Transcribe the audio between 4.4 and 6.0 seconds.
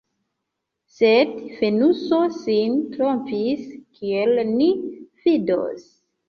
ni vidos.